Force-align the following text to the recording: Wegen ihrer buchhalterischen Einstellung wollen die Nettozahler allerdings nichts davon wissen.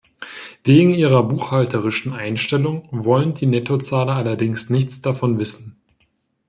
Wegen 0.63 0.95
ihrer 0.95 1.21
buchhalterischen 1.21 2.13
Einstellung 2.13 2.89
wollen 2.89 3.35
die 3.35 3.45
Nettozahler 3.45 4.13
allerdings 4.15 4.71
nichts 4.71 5.03
davon 5.03 5.37
wissen. 5.37 5.79